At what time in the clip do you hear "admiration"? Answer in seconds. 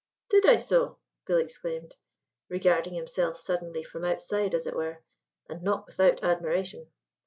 6.23-6.87